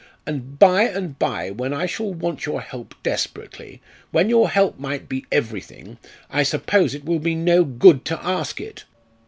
[0.25, 5.07] And by and by, when I shall want your help desperately, when your help might
[5.07, 8.85] be everything I suppose it will be no good to ask it."